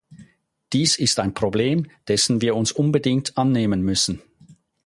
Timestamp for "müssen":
3.83-4.19